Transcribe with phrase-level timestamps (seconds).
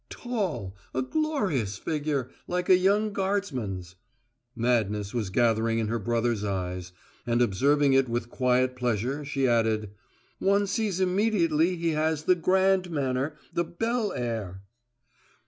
[0.09, 3.97] "Tall, a glorious figure like a young guardsman's."
[4.55, 6.91] Madness was gathering in her brother's eyes;
[7.27, 9.91] and observing it with quiet pleasure, she added:
[10.39, 14.63] "One sees immediately he has the grand manner, the bel air."